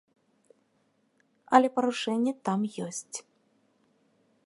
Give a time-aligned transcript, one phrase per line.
[1.57, 3.17] Але парушэнні там ёсць.